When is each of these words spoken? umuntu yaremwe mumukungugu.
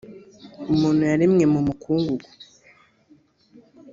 umuntu 0.73 1.01
yaremwe 1.09 1.43
mumukungugu. 1.53 2.27